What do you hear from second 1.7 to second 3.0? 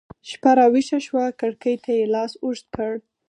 ته يې لاس اوږد کړ